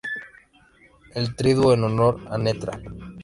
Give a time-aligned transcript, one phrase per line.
[1.13, 2.81] El Triduo en honor a Ntra.